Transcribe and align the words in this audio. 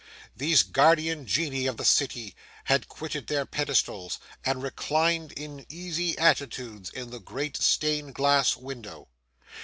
These 0.35 0.63
guardian 0.63 1.27
genii 1.27 1.67
of 1.67 1.77
the 1.77 1.85
City 1.85 2.33
had 2.63 2.87
quitted 2.87 3.27
their 3.27 3.45
pedestals, 3.45 4.17
and 4.43 4.63
reclined 4.63 5.31
in 5.33 5.63
easy 5.69 6.17
attitudes 6.17 6.89
in 6.89 7.11
the 7.11 7.19
great 7.19 7.55
stained 7.55 8.15
glass 8.15 8.57
window. 8.57 9.09